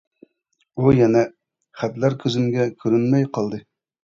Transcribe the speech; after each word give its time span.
ئۇ 0.79 0.93
يەنە. 0.99 1.21
خەتلەر 1.81 2.17
كۆزۈمگە 2.25 2.67
كۆرۈنمەي 2.81 3.29
قالدى. 3.39 3.63